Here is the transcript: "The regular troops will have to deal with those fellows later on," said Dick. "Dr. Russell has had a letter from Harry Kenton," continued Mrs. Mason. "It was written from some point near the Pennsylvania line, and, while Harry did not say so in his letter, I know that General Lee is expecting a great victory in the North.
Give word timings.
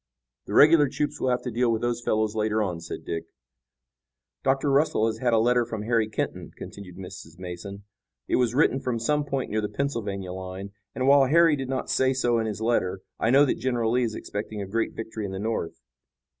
"The 0.47 0.55
regular 0.55 0.89
troops 0.89 1.21
will 1.21 1.29
have 1.29 1.43
to 1.43 1.51
deal 1.51 1.71
with 1.71 1.83
those 1.83 2.01
fellows 2.01 2.33
later 2.35 2.63
on," 2.63 2.79
said 2.81 3.05
Dick. 3.05 3.25
"Dr. 4.41 4.71
Russell 4.71 5.05
has 5.05 5.19
had 5.19 5.31
a 5.31 5.37
letter 5.37 5.63
from 5.63 5.83
Harry 5.83 6.09
Kenton," 6.09 6.49
continued 6.57 6.97
Mrs. 6.97 7.37
Mason. 7.37 7.83
"It 8.27 8.37
was 8.37 8.55
written 8.55 8.79
from 8.79 8.97
some 8.97 9.23
point 9.23 9.51
near 9.51 9.61
the 9.61 9.69
Pennsylvania 9.69 10.31
line, 10.33 10.71
and, 10.95 11.07
while 11.07 11.27
Harry 11.27 11.55
did 11.55 11.69
not 11.69 11.87
say 11.91 12.13
so 12.13 12.39
in 12.39 12.47
his 12.47 12.61
letter, 12.61 13.01
I 13.19 13.29
know 13.29 13.45
that 13.45 13.59
General 13.59 13.91
Lee 13.91 14.01
is 14.01 14.15
expecting 14.15 14.59
a 14.59 14.65
great 14.65 14.95
victory 14.95 15.23
in 15.23 15.33
the 15.33 15.37
North. 15.39 15.79